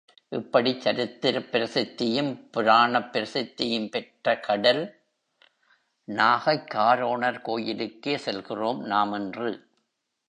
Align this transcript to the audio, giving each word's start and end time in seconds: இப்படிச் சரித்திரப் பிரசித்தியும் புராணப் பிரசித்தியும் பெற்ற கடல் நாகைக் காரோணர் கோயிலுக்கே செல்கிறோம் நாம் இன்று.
இப்படிச் 0.29 0.81
சரித்திரப் 0.81 1.47
பிரசித்தியும் 1.51 2.49
புராணப் 2.51 3.13
பிரசித்தியும் 3.13 3.89
பெற்ற 3.89 4.39
கடல் 4.39 5.03
நாகைக் 6.07 6.71
காரோணர் 6.73 7.41
கோயிலுக்கே 7.41 8.17
செல்கிறோம் 8.17 8.81
நாம் 8.83 9.13
இன்று. 9.13 9.51